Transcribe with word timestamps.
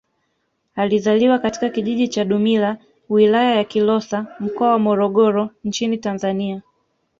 Alizaliwa 0.75 1.39
katika 1.39 1.69
kijiji 1.69 2.07
cha 2.07 2.25
Dumila 2.25 2.77
Wilaya 3.09 3.55
ya 3.55 3.63
Kilosa 3.63 4.25
Mkoa 4.39 4.71
wa 4.71 4.79
Morogoro 4.79 5.49
nchini 5.63 5.97
Tanzania 5.97 6.61